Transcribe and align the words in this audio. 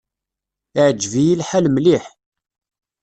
Iεǧeb-iyi 0.77 1.35
lḥal 1.41 1.65
mliḥ. 1.69 2.05